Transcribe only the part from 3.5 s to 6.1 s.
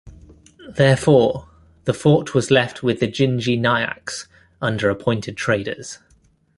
Nayaks under appointed traders.